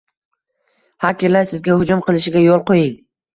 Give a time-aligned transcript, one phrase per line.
[1.05, 2.99] Hakerlar sizga hujum qilishiga yo'l qo'ying